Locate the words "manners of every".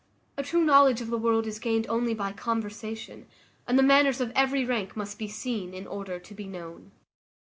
3.83-4.65